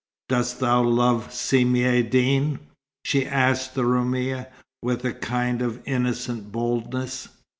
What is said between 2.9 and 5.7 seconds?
she asked the Roumia, with a kind